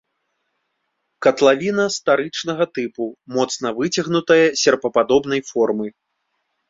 Катлавіна 1.25 1.85
старычнага 1.97 2.63
тыпу, 2.77 3.03
моцна 3.37 3.67
выцягнутая, 3.81 4.43
серпападобнай 4.63 5.41
формы. 5.51 5.87